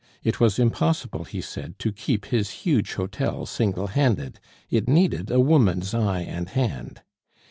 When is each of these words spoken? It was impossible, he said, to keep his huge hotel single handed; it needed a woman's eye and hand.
It 0.23 0.39
was 0.39 0.57
impossible, 0.57 1.25
he 1.25 1.41
said, 1.41 1.77
to 1.77 1.91
keep 1.91 2.25
his 2.25 2.49
huge 2.65 2.93
hotel 2.95 3.45
single 3.45 3.85
handed; 3.85 4.39
it 4.67 4.87
needed 4.87 5.29
a 5.29 5.39
woman's 5.39 5.93
eye 5.93 6.21
and 6.23 6.49
hand. 6.49 7.03